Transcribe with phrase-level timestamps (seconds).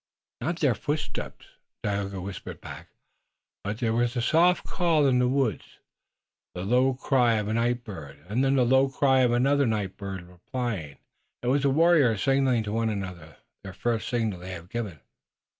[0.41, 1.45] "Not their footsteps,"
[1.83, 2.87] Tayoga whispered back,
[3.63, 5.77] "but there was a soft call in the woods,
[6.55, 9.97] the low cry of a night bird, and then the low cry of another night
[9.97, 10.97] bird replying.
[11.43, 15.01] It was the warriors signaling to one another, the first signal they have given."